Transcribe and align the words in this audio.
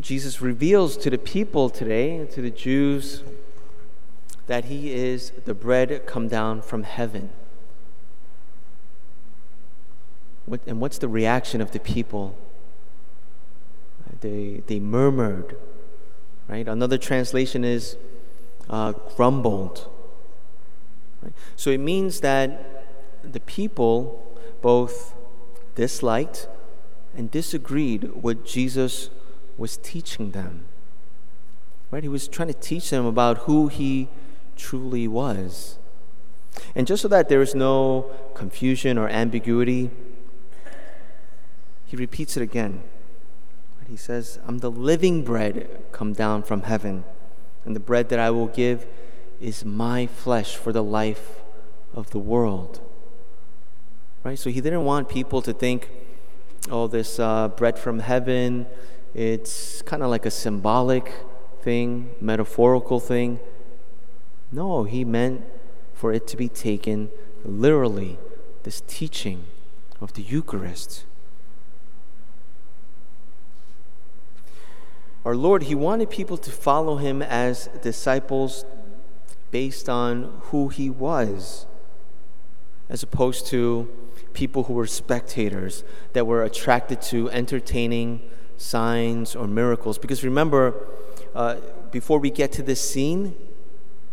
Jesus 0.00 0.40
reveals 0.40 0.96
to 0.98 1.10
the 1.10 1.18
people 1.18 1.68
today, 1.68 2.24
to 2.26 2.40
the 2.40 2.50
Jews, 2.50 3.22
that 4.46 4.66
he 4.66 4.92
is 4.92 5.32
the 5.44 5.54
bread 5.54 6.06
come 6.06 6.28
down 6.28 6.62
from 6.62 6.84
heaven. 6.84 7.30
What, 10.46 10.60
and 10.66 10.80
what's 10.80 10.98
the 10.98 11.08
reaction 11.08 11.60
of 11.60 11.72
the 11.72 11.80
people? 11.80 12.36
They, 14.20 14.62
they 14.66 14.80
murmured, 14.80 15.56
right? 16.48 16.66
Another 16.66 16.96
translation 16.96 17.64
is 17.64 17.96
uh, 18.70 18.92
grumbled. 18.92 19.88
Right? 21.20 21.34
So 21.56 21.70
it 21.70 21.80
means 21.80 22.20
that 22.20 22.86
the 23.22 23.40
people 23.40 24.38
both 24.62 25.14
disliked 25.74 26.48
and 27.16 27.30
disagreed 27.30 28.22
with 28.22 28.46
Jesus 28.46 29.10
was 29.56 29.76
teaching 29.78 30.32
them. 30.32 30.64
Right? 31.90 32.02
He 32.02 32.08
was 32.08 32.28
trying 32.28 32.48
to 32.48 32.54
teach 32.54 32.90
them 32.90 33.06
about 33.06 33.38
who 33.38 33.68
he 33.68 34.08
truly 34.56 35.06
was. 35.06 35.78
And 36.74 36.86
just 36.86 37.02
so 37.02 37.08
that 37.08 37.28
there 37.28 37.42
is 37.42 37.54
no 37.54 38.10
confusion 38.34 38.98
or 38.98 39.08
ambiguity, 39.08 39.90
he 41.84 41.96
repeats 41.96 42.36
it 42.36 42.42
again. 42.42 42.82
He 43.88 43.96
says, 43.96 44.40
I'm 44.46 44.58
the 44.58 44.70
living 44.70 45.22
bread 45.22 45.68
come 45.92 46.12
down 46.12 46.42
from 46.42 46.62
heaven, 46.62 47.04
and 47.64 47.76
the 47.76 47.80
bread 47.80 48.08
that 48.08 48.18
I 48.18 48.30
will 48.30 48.48
give 48.48 48.86
is 49.40 49.64
my 49.64 50.06
flesh 50.06 50.56
for 50.56 50.72
the 50.72 50.82
life 50.82 51.42
of 51.94 52.10
the 52.10 52.18
world. 52.18 52.80
Right? 54.24 54.38
So 54.38 54.50
he 54.50 54.60
didn't 54.60 54.84
want 54.84 55.08
people 55.08 55.40
to 55.42 55.52
think, 55.52 55.88
oh, 56.68 56.88
this 56.88 57.20
uh, 57.20 57.46
bread 57.48 57.78
from 57.78 58.00
heaven, 58.00 58.66
it's 59.16 59.80
kind 59.80 60.02
of 60.02 60.10
like 60.10 60.26
a 60.26 60.30
symbolic 60.30 61.10
thing, 61.62 62.10
metaphorical 62.20 63.00
thing. 63.00 63.40
No, 64.52 64.84
he 64.84 65.06
meant 65.06 65.42
for 65.94 66.12
it 66.12 66.26
to 66.26 66.36
be 66.36 66.50
taken 66.50 67.08
literally, 67.42 68.18
this 68.64 68.82
teaching 68.86 69.44
of 70.02 70.12
the 70.12 70.20
Eucharist. 70.20 71.06
Our 75.24 75.34
Lord, 75.34 75.64
He 75.64 75.74
wanted 75.74 76.10
people 76.10 76.36
to 76.36 76.50
follow 76.50 76.96
Him 76.96 77.22
as 77.22 77.70
disciples 77.82 78.66
based 79.50 79.88
on 79.88 80.40
who 80.50 80.68
He 80.68 80.90
was, 80.90 81.66
as 82.90 83.02
opposed 83.02 83.46
to 83.46 83.88
people 84.34 84.64
who 84.64 84.74
were 84.74 84.86
spectators 84.86 85.84
that 86.12 86.26
were 86.26 86.44
attracted 86.44 87.00
to 87.00 87.30
entertaining 87.30 88.20
signs 88.56 89.36
or 89.36 89.46
miracles. 89.46 89.98
Because 89.98 90.24
remember, 90.24 90.74
uh, 91.34 91.56
before 91.90 92.18
we 92.18 92.30
get 92.30 92.52
to 92.52 92.62
this 92.62 92.80
scene, 92.80 93.34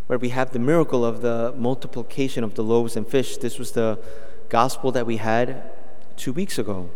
where 0.07 0.19
we 0.19 0.29
have 0.29 0.51
the 0.51 0.59
miracle 0.59 1.05
of 1.05 1.21
the 1.21 1.53
multiplication 1.57 2.43
of 2.43 2.55
the 2.55 2.63
loaves 2.63 2.95
and 2.95 3.07
fish, 3.07 3.37
this 3.37 3.57
was 3.57 3.71
the 3.71 3.97
gospel 4.49 4.91
that 4.91 5.05
we 5.05 5.17
had 5.17 5.63
two 6.17 6.33
weeks 6.33 6.59
ago. 6.59 6.89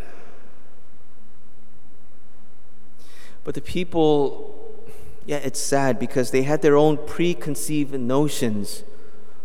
But 3.43 3.55
the 3.55 3.61
people, 3.61 4.83
yeah, 5.25 5.37
it's 5.37 5.59
sad 5.59 5.99
because 5.99 6.31
they 6.31 6.43
had 6.43 6.61
their 6.61 6.75
own 6.75 6.97
preconceived 7.07 7.97
notions 7.97 8.83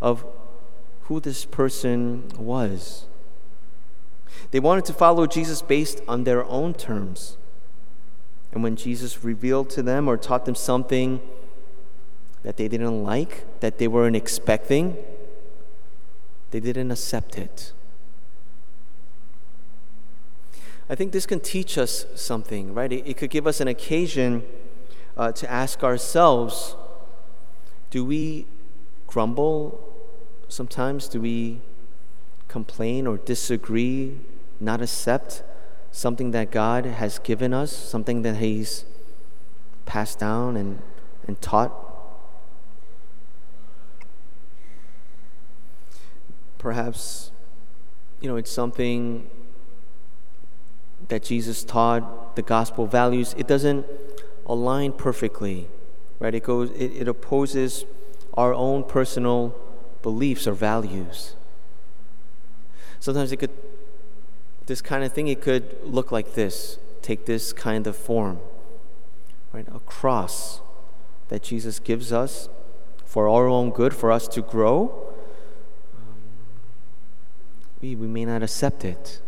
of 0.01 0.25
who 1.03 1.21
this 1.21 1.45
person 1.45 2.29
was. 2.37 3.07
They 4.51 4.61
wanted 4.61 4.85
to 4.87 4.93
follow 4.93 5.27
Jesus 5.27 5.63
based 5.63 6.03
on 6.09 6.25
their 6.25 6.45
own 6.45 6.75
terms. 6.75 7.37
And 8.53 8.63
when 8.63 8.77
Jesus 8.77 9.25
revealed 9.25 9.71
to 9.71 9.83
them 9.83 10.09
or 10.09 10.17
taught 10.17 10.45
them 10.45 10.55
something 10.55 11.21
that 12.43 12.57
they 12.57 12.69
didn't 12.69 13.03
like, 13.03 13.61
that 13.61 13.79
they 13.79 13.89
weren't 13.89 14.17
expecting, 14.17 14.97
they 16.51 16.61
didn't 16.61 16.91
accept 16.91 17.39
it. 17.39 17.73
I 20.91 20.95
think 20.95 21.13
this 21.13 21.25
can 21.25 21.41
teach 21.41 21.79
us 21.79 22.05
something, 22.15 22.75
right? 22.75 22.93
It, 22.93 23.07
it 23.07 23.17
could 23.17 23.31
give 23.31 23.47
us 23.47 23.61
an 23.61 23.69
occasion 23.69 24.43
uh, 25.17 25.33
to 25.33 25.51
ask 25.51 25.83
ourselves 25.83 26.77
do 27.91 28.05
we 28.05 28.47
grumble 29.07 29.79
sometimes? 30.49 31.09
Do 31.09 31.21
we 31.21 31.61
complain 32.49 33.07
or 33.07 33.19
disagree, 33.19 34.19
not 34.61 34.81
accept 34.81 35.43
something 35.93 36.33
that 36.33 36.51
God 36.51 36.85
has 36.87 37.19
given 37.19 37.55
us, 37.55 37.71
something 37.71 38.23
that 38.23 38.37
He's 38.37 38.85
passed 39.87 40.19
down 40.19 40.57
and, 40.57 40.83
and 41.27 41.41
taught? 41.41 41.73
Perhaps, 46.59 47.31
you 48.21 48.29
know, 48.29 48.37
it's 48.37 48.51
something 48.51 49.29
that 51.09 51.23
Jesus 51.23 51.65
taught, 51.65 52.37
the 52.37 52.43
gospel 52.43 52.87
values, 52.87 53.35
it 53.37 53.47
doesn't 53.47 53.87
align 54.47 54.93
perfectly, 54.93 55.69
right? 56.19 56.35
It 56.35 56.45
goes, 56.45 56.71
it, 56.71 56.93
it 56.93 57.09
opposes 57.09 57.85
our 58.35 58.55
own 58.55 58.85
personal 58.85 59.55
beliefs 60.03 60.47
or 60.47 60.53
values. 60.53 61.37
Sometimes 63.01 63.33
it 63.33 63.39
could, 63.39 63.51
this 64.67 64.81
kind 64.81 65.05
of 65.05 65.13
thing, 65.13 65.29
it 65.29 65.41
could 65.41 65.77
look 65.85 66.13
like 66.13 66.35
this, 66.35 66.79
take 67.01 67.27
this 67.27 67.53
kind 67.53 67.87
of 67.87 67.97
form, 67.97 68.41
right? 69.53 69.67
A 69.75 69.81
cross 69.81 70.61
that 71.29 71.43
Jesus 71.43 71.79
gives 71.79 72.13
us 72.13 72.49
for 73.05 73.29
our 73.29 73.47
own 73.47 73.71
good, 73.71 73.95
for 73.95 74.11
us 74.11 74.29
to 74.29 74.43
grow. 74.43 75.13
Um, 75.97 76.15
we, 77.81 77.97
we 77.97 78.07
may 78.07 78.25
not 78.25 78.43
accept 78.43 78.85
it 78.85 79.21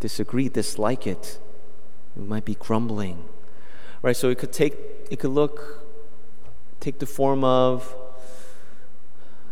disagree, 0.00 0.48
dislike 0.48 1.06
it. 1.06 1.38
We 2.16 2.24
might 2.24 2.44
be 2.44 2.56
grumbling. 2.56 3.24
Right? 4.02 4.16
So 4.16 4.30
it 4.30 4.38
could 4.38 4.52
take 4.52 4.74
it 5.10 5.20
could 5.20 5.30
look 5.30 5.84
take 6.80 6.98
the 6.98 7.06
form 7.06 7.44
of 7.44 7.94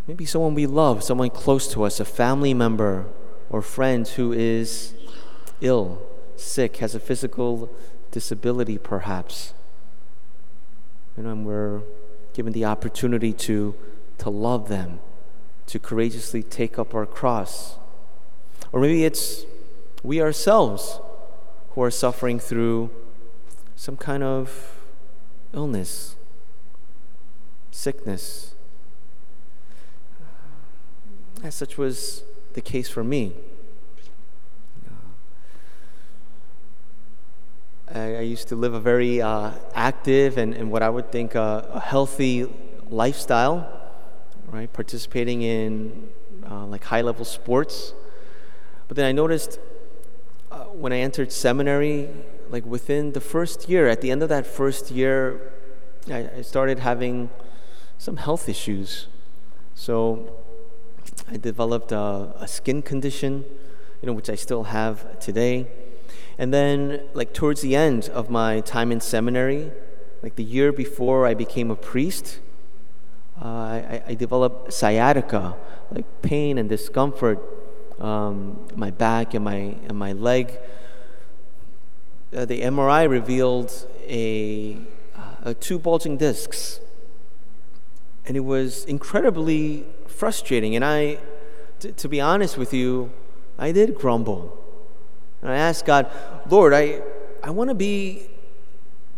maybe 0.06 0.24
someone 0.24 0.54
we 0.54 0.66
love, 0.66 1.04
someone 1.04 1.28
close 1.28 1.70
to 1.74 1.84
us, 1.84 2.00
a 2.00 2.04
family 2.04 2.54
member 2.54 3.06
or 3.50 3.60
friend 3.60 4.08
who 4.08 4.32
is 4.32 4.94
ill, 5.60 6.02
sick, 6.36 6.78
has 6.78 6.94
a 6.94 7.00
physical 7.00 7.70
disability 8.10 8.78
perhaps. 8.78 9.54
And 11.16 11.44
we're 11.44 11.80
given 12.32 12.52
the 12.52 12.64
opportunity 12.64 13.32
to 13.32 13.74
to 14.18 14.30
love 14.30 14.68
them, 14.68 15.00
to 15.66 15.78
courageously 15.78 16.42
take 16.42 16.78
up 16.78 16.94
our 16.94 17.06
cross. 17.06 17.78
Or 18.72 18.80
maybe 18.80 19.04
it's 19.04 19.44
we 20.02 20.20
ourselves 20.20 21.00
who 21.70 21.82
are 21.82 21.90
suffering 21.90 22.38
through 22.38 22.90
some 23.76 23.96
kind 23.96 24.22
of 24.22 24.76
illness, 25.52 26.16
sickness. 27.70 28.54
As 31.42 31.54
such 31.54 31.78
was 31.78 32.24
the 32.54 32.60
case 32.60 32.88
for 32.88 33.04
me. 33.04 33.32
I, 37.98 38.16
I 38.16 38.20
used 38.20 38.48
to 38.48 38.56
live 38.56 38.74
a 38.74 38.80
very 38.80 39.20
uh, 39.20 39.50
active 39.74 40.38
and, 40.38 40.54
and 40.54 40.70
what 40.70 40.82
I 40.82 40.88
would 40.88 41.12
think 41.12 41.36
uh, 41.36 41.62
a 41.70 41.80
healthy 41.80 42.46
lifestyle, 42.88 43.68
right? 44.46 44.72
Participating 44.72 45.42
in 45.42 46.08
uh, 46.50 46.66
like 46.66 46.84
high 46.84 47.02
level 47.02 47.24
sports. 47.24 47.92
But 48.86 48.96
then 48.96 49.04
I 49.04 49.12
noticed 49.12 49.58
when 50.78 50.92
I 50.92 50.98
entered 50.98 51.32
seminary, 51.32 52.08
like 52.48 52.64
within 52.64 53.12
the 53.12 53.20
first 53.20 53.68
year, 53.68 53.88
at 53.88 54.00
the 54.00 54.10
end 54.10 54.22
of 54.22 54.28
that 54.28 54.46
first 54.46 54.90
year, 54.90 55.52
I, 56.08 56.30
I 56.36 56.42
started 56.42 56.78
having 56.78 57.30
some 57.98 58.16
health 58.16 58.48
issues. 58.48 59.08
So 59.74 60.36
I 61.28 61.36
developed 61.36 61.92
a, 61.92 62.32
a, 62.38 62.46
skin 62.46 62.82
condition, 62.82 63.44
you 64.00 64.06
know, 64.06 64.12
which 64.12 64.30
I 64.30 64.36
still 64.36 64.64
have 64.64 65.18
today. 65.18 65.66
And 66.38 66.54
then, 66.54 67.02
like 67.14 67.34
towards 67.34 67.60
the 67.62 67.74
end 67.74 68.08
of 68.10 68.30
my 68.30 68.60
time 68.60 68.92
in 68.92 69.00
seminary, 69.00 69.72
like 70.22 70.36
the 70.36 70.44
year 70.44 70.72
before 70.72 71.26
I 71.26 71.34
became 71.34 71.70
a 71.70 71.76
priest, 71.76 72.38
uh, 73.42 73.46
I, 73.46 74.02
I, 74.08 74.14
developed 74.14 74.72
sciatica, 74.72 75.54
like 75.92 76.04
pain 76.22 76.58
and 76.58 76.68
discomfort 76.68 77.38
um, 78.00 78.66
my 78.74 78.90
back 78.90 79.34
and 79.34 79.44
my, 79.44 79.76
and 79.86 79.96
my 79.96 80.12
leg. 80.12 80.58
Uh, 82.34 82.44
the 82.44 82.62
MRI 82.62 83.08
revealed 83.08 83.86
a, 84.06 84.76
uh, 85.44 85.54
two 85.60 85.78
bulging 85.78 86.16
discs. 86.16 86.80
And 88.26 88.36
it 88.36 88.40
was 88.40 88.84
incredibly 88.84 89.86
frustrating. 90.06 90.76
And 90.76 90.84
I, 90.84 91.18
t- 91.80 91.92
to 91.92 92.08
be 92.08 92.20
honest 92.20 92.58
with 92.58 92.74
you, 92.74 93.12
I 93.58 93.72
did 93.72 93.94
grumble. 93.94 94.57
And 95.42 95.50
I 95.50 95.56
asked 95.56 95.84
God, 95.84 96.10
Lord, 96.48 96.72
I, 96.72 97.02
I 97.42 97.50
want 97.50 97.70
to 97.70 97.74
be 97.74 98.28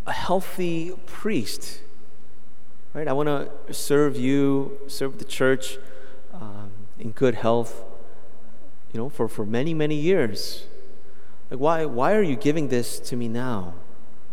a 0.06 0.12
healthy 0.12 0.92
priest. 1.06 1.80
Right? 2.92 3.06
I 3.08 3.12
want 3.12 3.28
to 3.28 3.72
serve 3.72 4.16
you, 4.16 4.78
serve 4.88 5.18
the 5.18 5.24
church 5.24 5.78
um, 6.34 6.70
in 6.98 7.12
good 7.12 7.36
health, 7.36 7.84
you 8.92 8.98
know, 8.98 9.08
for, 9.08 9.28
for 9.28 9.46
many, 9.46 9.72
many 9.74 9.94
years. 9.94 10.66
Like, 11.50 11.60
why, 11.60 11.84
why 11.84 12.14
are 12.14 12.22
you 12.22 12.36
giving 12.36 12.68
this 12.68 12.98
to 13.00 13.16
me 13.16 13.28
now? 13.28 13.74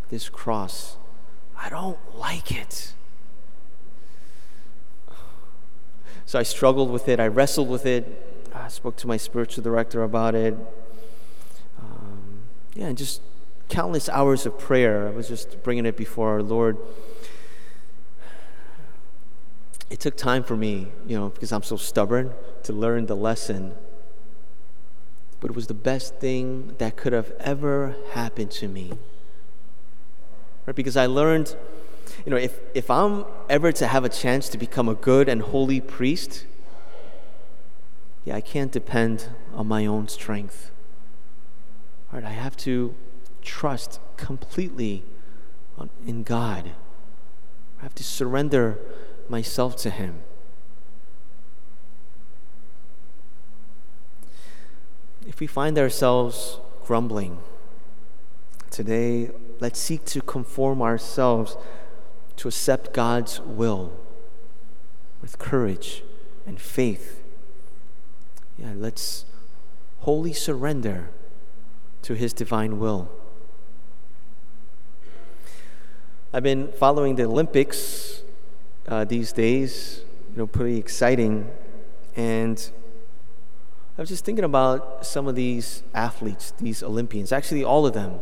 This 0.09 0.29
cross. 0.29 0.97
I 1.55 1.69
don't 1.69 1.99
like 2.15 2.51
it. 2.51 2.93
So 6.25 6.37
I 6.37 6.43
struggled 6.43 6.91
with 6.91 7.07
it. 7.07 7.19
I 7.19 7.27
wrestled 7.27 7.69
with 7.69 7.85
it. 7.85 8.49
I 8.53 8.67
spoke 8.67 8.95
to 8.97 9.07
my 9.07 9.17
spiritual 9.17 9.63
director 9.63 10.03
about 10.03 10.35
it. 10.35 10.55
Yeah, 12.77 12.91
just 12.91 13.21
countless 13.69 14.07
hours 14.07 14.45
of 14.45 14.59
prayer. 14.59 15.07
I 15.07 15.09
was 15.09 15.27
just 15.27 15.63
bringing 15.63 15.87
it 15.87 15.97
before 15.97 16.29
our 16.29 16.43
Lord. 16.43 16.77
It 19.89 19.99
took 19.99 20.15
time 20.15 20.43
for 20.43 20.55
me, 20.55 20.89
you 21.07 21.17
know, 21.17 21.29
because 21.29 21.51
I'm 21.51 21.63
so 21.63 21.75
stubborn 21.75 22.33
to 22.63 22.73
learn 22.73 23.07
the 23.07 23.15
lesson. 23.15 23.73
But 25.39 25.49
it 25.49 25.55
was 25.55 25.65
the 25.65 25.73
best 25.73 26.17
thing 26.17 26.75
that 26.77 26.97
could 26.97 27.13
have 27.13 27.31
ever 27.39 27.95
happened 28.11 28.51
to 28.51 28.67
me. 28.67 28.93
Right? 30.67 30.75
Because 30.75 30.95
I 30.95 31.07
learned, 31.07 31.55
you 32.27 32.29
know, 32.29 32.37
if, 32.37 32.59
if 32.75 32.91
I'm 32.91 33.25
ever 33.49 33.71
to 33.71 33.87
have 33.87 34.05
a 34.05 34.09
chance 34.09 34.49
to 34.49 34.57
become 34.59 34.87
a 34.87 34.93
good 34.93 35.27
and 35.27 35.41
holy 35.41 35.81
priest, 35.81 36.45
yeah, 38.23 38.35
I 38.35 38.41
can't 38.41 38.71
depend 38.71 39.29
on 39.55 39.67
my 39.67 39.87
own 39.87 40.07
strength. 40.09 40.69
Right? 42.11 42.23
I 42.23 42.31
have 42.31 42.55
to 42.57 42.95
trust 43.41 43.99
completely 44.15 45.03
in 46.05 46.23
God. 46.23 46.71
I 47.79 47.83
have 47.83 47.95
to 47.95 48.03
surrender 48.03 48.79
myself 49.29 49.75
to 49.77 49.89
Him. 49.89 50.21
If 55.27 55.39
we 55.39 55.47
find 55.47 55.77
ourselves 55.77 56.59
grumbling, 56.85 57.39
today 58.69 59.29
let's 59.59 59.79
seek 59.79 60.05
to 60.05 60.21
conform 60.21 60.81
ourselves 60.81 61.57
to 62.37 62.47
accept 62.47 62.93
God's 62.93 63.41
will 63.41 63.91
with 65.21 65.37
courage 65.37 66.03
and 66.45 66.59
faith. 66.59 67.21
Yeah, 68.57 68.73
let's 68.75 69.25
wholly 69.99 70.33
surrender 70.33 71.09
to 72.07 72.13
His 72.13 72.31
divine 72.31 72.79
will. 72.79 73.09
I've 76.31 76.41
been 76.41 76.71
following 76.71 77.17
the 77.17 77.25
Olympics 77.25 78.21
uh, 78.87 79.03
these 79.03 79.33
days, 79.33 80.03
you 80.31 80.37
know, 80.37 80.47
pretty 80.47 80.77
exciting. 80.77 81.51
And 82.15 82.57
I 83.97 84.01
was 84.01 84.07
just 84.07 84.23
thinking 84.23 84.45
about 84.45 85.05
some 85.05 85.27
of 85.27 85.35
these 85.35 85.83
athletes, 85.93 86.53
these 86.61 86.81
Olympians, 86.81 87.33
actually, 87.33 87.65
all 87.65 87.85
of 87.85 87.93
them. 87.93 88.21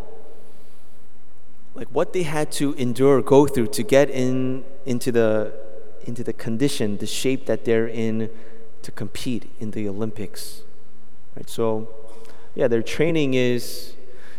Like 1.75 1.89
what 1.89 2.11
they 2.11 2.23
had 2.23 2.51
to 2.53 2.73
endure, 2.73 3.21
go 3.21 3.45
through 3.45 3.67
to 3.67 3.83
get 3.83 4.09
in, 4.09 4.65
into, 4.87 5.11
the, 5.11 5.53
into 6.05 6.23
the 6.23 6.33
condition, 6.33 6.97
the 6.97 7.05
shape 7.05 7.45
that 7.45 7.65
they're 7.65 7.87
in 7.87 8.31
to 8.81 8.91
compete 8.91 9.51
in 9.59 9.71
the 9.71 9.87
Olympics. 9.87 10.63
Right? 11.35 11.47
So, 11.47 11.87
yeah, 12.55 12.67
their 12.67 12.81
training 12.81 13.33
is 13.33 13.93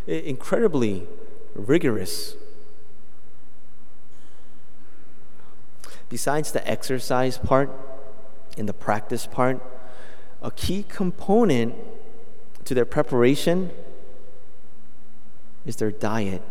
incredibly 0.06 1.06
rigorous. 1.54 2.34
Besides 6.08 6.52
the 6.52 6.66
exercise 6.68 7.36
part 7.36 7.70
and 8.56 8.68
the 8.68 8.72
practice 8.72 9.26
part, 9.26 9.60
a 10.40 10.50
key 10.50 10.84
component 10.88 11.74
to 12.64 12.74
their 12.74 12.84
preparation 12.84 13.70
is 15.66 15.76
their 15.76 15.90
diet. 15.90 16.42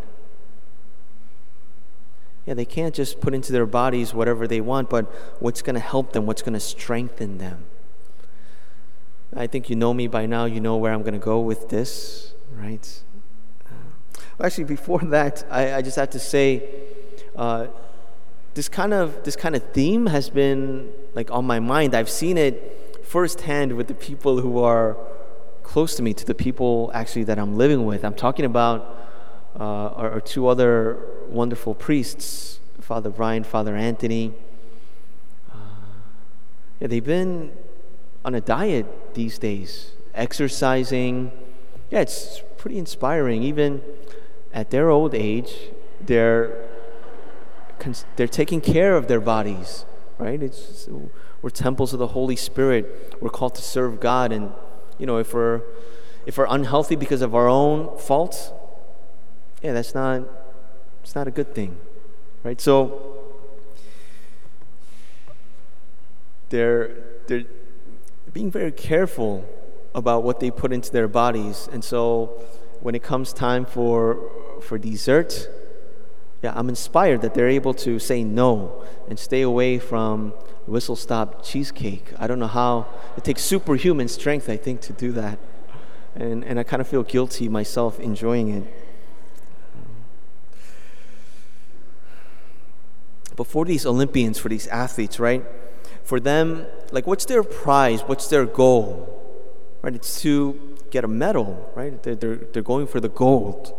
Yeah, 2.44 2.54
they 2.54 2.64
can't 2.64 2.94
just 2.94 3.20
put 3.20 3.34
into 3.34 3.50
their 3.50 3.66
bodies 3.66 4.14
whatever 4.14 4.46
they 4.46 4.60
want, 4.60 4.88
but 4.88 5.06
what's 5.40 5.62
going 5.62 5.74
to 5.74 5.80
help 5.80 6.12
them, 6.12 6.26
what's 6.26 6.42
going 6.42 6.52
to 6.52 6.60
strengthen 6.60 7.38
them. 7.38 7.64
I 9.34 9.46
think 9.46 9.68
you 9.68 9.76
know 9.76 9.92
me 9.92 10.06
by 10.06 10.26
now, 10.26 10.44
you 10.44 10.60
know 10.60 10.76
where 10.76 10.92
I'm 10.92 11.02
going 11.02 11.14
to 11.14 11.18
go 11.18 11.40
with 11.40 11.68
this, 11.68 12.34
right? 12.52 13.02
Uh, 13.66 14.44
actually, 14.44 14.64
before 14.64 15.00
that, 15.02 15.44
I, 15.50 15.74
I, 15.74 15.82
just 15.82 15.96
have 15.96 16.10
to 16.10 16.18
say, 16.18 16.68
uh, 17.34 17.66
this 18.54 18.68
kind 18.68 18.94
of 18.94 19.24
this 19.24 19.36
kind 19.36 19.54
of 19.54 19.62
theme 19.72 20.06
has 20.06 20.30
been 20.30 20.92
like 21.14 21.30
on 21.30 21.44
my 21.44 21.60
mind. 21.60 21.94
I've 21.94 22.08
seen 22.08 22.38
it 22.38 23.02
firsthand 23.04 23.76
with 23.76 23.88
the 23.88 23.94
people 23.94 24.40
who 24.40 24.62
are 24.62 24.96
close 25.62 25.96
to 25.96 26.02
me, 26.02 26.14
to 26.14 26.24
the 26.24 26.34
people 26.34 26.90
actually 26.94 27.24
that 27.24 27.38
I'm 27.38 27.58
living 27.58 27.84
with. 27.84 28.04
I'm 28.04 28.14
talking 28.14 28.44
about 28.44 28.96
uh, 29.58 29.62
our, 29.62 30.10
our, 30.12 30.20
two 30.20 30.46
other 30.48 30.98
wonderful 31.28 31.74
priests, 31.74 32.60
Father 32.80 33.10
Brian, 33.10 33.42
Father 33.42 33.74
Anthony. 33.74 34.32
Uh, 35.50 35.56
yeah, 36.80 36.88
they've 36.88 37.04
been 37.04 37.52
on 38.26 38.34
a 38.34 38.40
diet 38.40 39.14
these 39.14 39.38
days, 39.38 39.92
exercising. 40.12 41.30
Yeah, 41.90 42.00
it's 42.00 42.42
pretty 42.58 42.76
inspiring. 42.76 43.44
Even 43.44 43.80
at 44.52 44.70
their 44.70 44.90
old 44.90 45.14
age, 45.14 45.54
they're 46.04 46.68
they're 48.16 48.26
taking 48.26 48.60
care 48.60 48.96
of 48.96 49.06
their 49.06 49.20
bodies, 49.20 49.84
right? 50.18 50.42
It's, 50.42 50.88
we're 51.40 51.50
temples 51.50 51.92
of 51.92 52.00
the 52.00 52.08
Holy 52.08 52.34
Spirit. 52.34 53.16
We're 53.20 53.30
called 53.30 53.54
to 53.54 53.62
serve 53.62 54.00
God. 54.00 54.32
And, 54.32 54.52
you 54.98 55.06
know, 55.06 55.18
if 55.18 55.32
we're, 55.32 55.60
if 56.24 56.36
we're 56.36 56.48
unhealthy 56.48 56.96
because 56.96 57.22
of 57.22 57.32
our 57.34 57.46
own 57.46 57.96
faults, 57.96 58.50
yeah, 59.62 59.72
that's 59.72 59.94
not, 59.94 60.22
it's 61.04 61.14
not 61.14 61.28
a 61.28 61.30
good 61.30 61.54
thing, 61.54 61.76
right? 62.42 62.60
So, 62.60 63.22
they're, 66.48 66.96
they're 67.28 67.44
being 68.36 68.50
very 68.50 68.70
careful 68.70 69.42
about 69.94 70.22
what 70.22 70.40
they 70.40 70.50
put 70.50 70.70
into 70.70 70.92
their 70.92 71.08
bodies. 71.08 71.70
And 71.72 71.82
so, 71.82 72.38
when 72.80 72.94
it 72.94 73.02
comes 73.02 73.32
time 73.32 73.64
for, 73.64 74.30
for 74.60 74.76
dessert, 74.76 75.48
yeah, 76.42 76.52
I'm 76.54 76.68
inspired 76.68 77.22
that 77.22 77.32
they're 77.32 77.48
able 77.48 77.72
to 77.72 77.98
say 77.98 78.22
no 78.24 78.84
and 79.08 79.18
stay 79.18 79.40
away 79.40 79.78
from 79.78 80.34
whistle 80.66 80.96
stop 80.96 81.42
cheesecake. 81.42 82.12
I 82.18 82.26
don't 82.26 82.38
know 82.38 82.46
how, 82.46 82.86
it 83.16 83.24
takes 83.24 83.40
superhuman 83.40 84.06
strength, 84.06 84.50
I 84.50 84.58
think, 84.58 84.82
to 84.82 84.92
do 84.92 85.12
that. 85.12 85.38
And, 86.14 86.44
and 86.44 86.60
I 86.60 86.62
kind 86.62 86.82
of 86.82 86.86
feel 86.86 87.04
guilty 87.04 87.48
myself 87.48 87.98
enjoying 87.98 88.50
it. 88.50 88.64
But 93.34 93.46
for 93.46 93.64
these 93.64 93.86
Olympians, 93.86 94.38
for 94.38 94.50
these 94.50 94.66
athletes, 94.66 95.18
right? 95.18 95.42
For 96.06 96.20
them, 96.20 96.66
like, 96.92 97.04
what's 97.08 97.24
their 97.24 97.42
prize? 97.42 98.02
What's 98.02 98.28
their 98.28 98.46
goal? 98.46 99.12
Right? 99.82 99.92
It's 99.92 100.20
to 100.22 100.76
get 100.90 101.02
a 101.02 101.08
medal, 101.08 101.68
right? 101.74 102.00
They're, 102.00 102.14
they're, 102.14 102.36
they're 102.36 102.62
going 102.62 102.86
for 102.86 103.00
the 103.00 103.08
gold. 103.08 103.74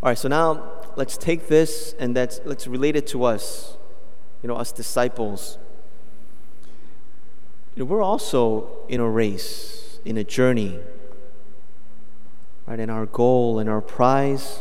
All 0.00 0.10
right, 0.10 0.16
so 0.16 0.28
now 0.28 0.70
let's 0.94 1.16
take 1.16 1.48
this 1.48 1.96
and 1.98 2.14
let's, 2.14 2.40
let's 2.44 2.68
relate 2.68 2.94
it 2.94 3.08
to 3.08 3.24
us, 3.24 3.76
you 4.40 4.48
know, 4.48 4.54
us 4.54 4.70
disciples. 4.70 5.58
You 7.74 7.80
know, 7.80 7.86
we're 7.86 8.02
also 8.02 8.86
in 8.88 9.00
a 9.00 9.08
race, 9.10 9.98
in 10.04 10.16
a 10.16 10.22
journey, 10.22 10.78
right? 12.68 12.78
And 12.78 12.88
our 12.88 13.06
goal 13.06 13.58
and 13.58 13.68
our 13.68 13.80
prize 13.80 14.60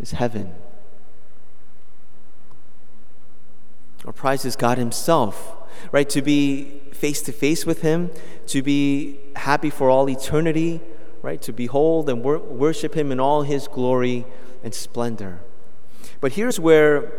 is 0.00 0.10
heaven. 0.10 0.52
Our 4.04 4.12
prize 4.12 4.44
is 4.44 4.56
God 4.56 4.78
Himself, 4.78 5.56
right? 5.92 6.08
To 6.10 6.22
be 6.22 6.82
face 6.92 7.22
to 7.22 7.32
face 7.32 7.66
with 7.66 7.82
Him, 7.82 8.10
to 8.46 8.62
be 8.62 9.18
happy 9.36 9.70
for 9.70 9.90
all 9.90 10.08
eternity 10.08 10.80
right? 11.22 11.40
To 11.42 11.52
behold 11.52 12.08
and 12.08 12.22
wor- 12.22 12.38
worship 12.38 12.94
Him 12.94 13.12
in 13.12 13.20
all 13.20 13.42
His 13.42 13.68
glory 13.68 14.26
and 14.62 14.74
splendor. 14.74 15.40
But 16.20 16.32
here's 16.32 16.58
where 16.58 17.12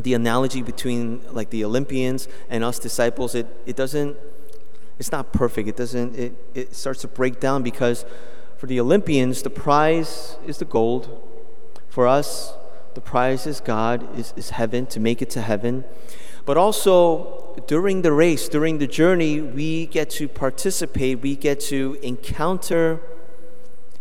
the 0.00 0.14
analogy 0.14 0.62
between 0.62 1.22
like 1.32 1.50
the 1.50 1.64
Olympians 1.64 2.28
and 2.50 2.62
us 2.62 2.78
disciples, 2.78 3.34
it, 3.34 3.46
it 3.64 3.76
doesn't, 3.76 4.16
it's 4.98 5.12
not 5.12 5.32
perfect. 5.32 5.68
It 5.68 5.76
doesn't, 5.76 6.16
it, 6.16 6.34
it 6.54 6.74
starts 6.74 7.00
to 7.02 7.08
break 7.08 7.40
down 7.40 7.62
because 7.62 8.04
for 8.56 8.66
the 8.66 8.80
Olympians, 8.80 9.42
the 9.42 9.50
prize 9.50 10.36
is 10.46 10.58
the 10.58 10.64
gold. 10.64 11.22
For 11.88 12.06
us, 12.06 12.52
the 12.96 13.02
prize 13.02 13.46
is 13.46 13.60
God, 13.60 14.18
is, 14.18 14.32
is 14.36 14.50
heaven, 14.50 14.86
to 14.86 14.98
make 14.98 15.20
it 15.20 15.28
to 15.30 15.42
heaven. 15.42 15.84
But 16.46 16.56
also, 16.56 17.54
during 17.66 18.00
the 18.00 18.10
race, 18.10 18.48
during 18.48 18.78
the 18.78 18.86
journey, 18.86 19.38
we 19.38 19.84
get 19.84 20.08
to 20.12 20.26
participate, 20.26 21.20
we 21.20 21.36
get 21.36 21.60
to 21.72 21.98
encounter 22.02 23.02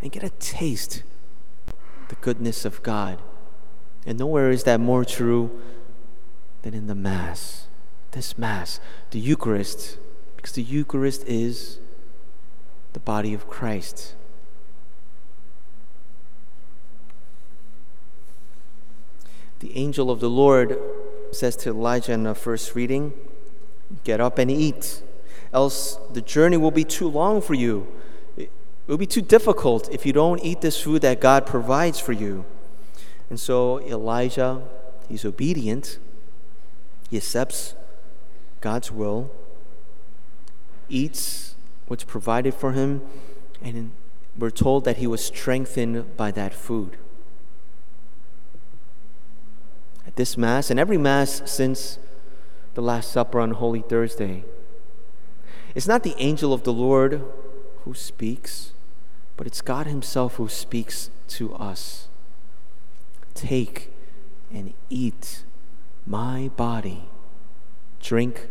and 0.02 0.14
get 0.14 0.24
a 0.24 0.30
taste 0.30 1.04
the 2.08 2.16
goodness 2.22 2.64
of 2.64 2.82
God. 2.84 3.22
And 4.06 4.18
nowhere 4.18 4.50
is 4.50 4.64
that 4.64 4.80
more 4.80 5.04
true 5.04 5.60
than 6.62 6.74
in 6.74 6.88
the 6.88 6.96
Mass. 6.96 7.68
This 8.12 8.38
Mass, 8.38 8.80
the 9.12 9.20
Eucharist, 9.20 9.98
because 10.38 10.54
the 10.54 10.64
Eucharist 10.64 11.26
is 11.28 11.80
the 12.94 13.02
body 13.02 13.34
of 13.34 13.50
Christ. 13.50 14.16
The 19.60 19.76
angel 19.78 20.12
of 20.12 20.20
the 20.20 20.30
Lord 20.30 20.78
says 21.32 21.56
to 21.58 21.70
Elijah 21.70 22.14
in 22.14 22.24
the 22.24 22.36
first 22.36 22.76
reading, 22.76 23.14
Get 24.04 24.20
up 24.20 24.38
and 24.38 24.50
eat, 24.50 25.02
else 25.54 25.98
the 26.12 26.22
journey 26.22 26.58
will 26.58 26.72
be 26.72 26.84
too 26.84 27.08
long 27.08 27.42
for 27.42 27.54
you. 27.54 27.88
It 28.38 28.50
will 28.88 28.98
be 28.98 29.08
too 29.08 29.22
difficult 29.22 29.92
if 29.92 30.06
you 30.06 30.14
don't 30.14 30.44
eat 30.44 30.62
this 30.62 30.82
food 30.82 31.02
that 31.02 31.22
God 31.22 31.46
provides 31.46 32.00
for 32.00 32.12
you. 32.12 32.46
And 33.30 33.40
so 33.40 33.80
Elijah, 33.82 34.62
he's 35.10 35.26
obedient, 35.26 35.98
he 37.10 37.18
accepts 37.18 37.76
God's 38.62 38.92
will, 38.92 39.32
eats 40.90 41.56
what's 41.88 42.04
provided 42.04 42.54
for 42.54 42.74
him, 42.74 43.02
and 43.62 43.92
we're 44.38 44.50
told 44.50 44.86
that 44.86 44.98
he 44.98 45.08
was 45.08 45.24
strengthened 45.24 46.18
by 46.18 46.32
that 46.32 46.54
food. 46.54 46.98
At 49.96 50.02
this 50.16 50.38
Mass, 50.38 50.70
and 50.70 50.80
every 50.80 50.98
Mass 50.98 51.42
since 51.46 52.00
the 52.74 52.82
Last 52.82 53.12
Supper 53.12 53.40
on 53.40 53.52
Holy 53.52 53.82
Thursday, 53.82 54.44
it's 55.74 55.88
not 55.88 56.04
the 56.04 56.16
angel 56.18 56.54
of 56.54 56.64
the 56.64 56.74
Lord 56.74 57.22
who 57.84 57.94
speaks, 57.94 58.72
but 59.38 59.46
it's 59.46 59.62
God 59.62 59.88
Himself 59.88 60.36
who 60.36 60.48
speaks 60.48 61.10
to 61.30 61.54
us. 61.56 62.08
Take 63.34 63.92
and 64.54 64.74
eat 64.90 65.44
my 66.08 66.50
body, 66.56 67.10
drink 68.00 68.48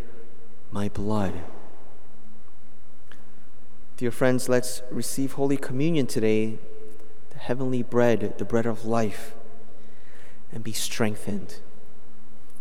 my 0.70 0.88
blood. 0.88 1.32
Dear 3.96 4.10
friends, 4.10 4.48
let's 4.48 4.82
receive 4.90 5.32
Holy 5.32 5.56
Communion 5.56 6.06
today, 6.06 6.58
the 7.30 7.38
heavenly 7.38 7.82
bread, 7.82 8.34
the 8.38 8.44
bread 8.44 8.66
of 8.66 8.84
life, 8.84 9.34
and 10.54 10.62
be 10.62 10.72
strengthened. 10.72 11.58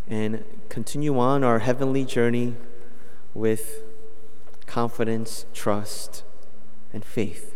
And 0.07 0.43
continue 0.67 1.17
on 1.17 1.43
our 1.43 1.59
heavenly 1.59 2.03
journey 2.03 2.55
with 3.33 3.83
confidence, 4.65 5.45
trust, 5.53 6.23
and 6.91 7.05
faith. 7.05 7.52